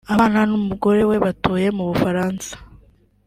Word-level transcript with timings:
abana 0.13 0.39
n’umugore 0.49 1.01
we 1.09 1.15
batuye 1.25 1.67
mu 1.77 1.83
Bufaransa 1.89 2.51